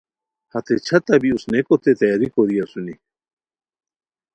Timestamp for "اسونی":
2.63-2.95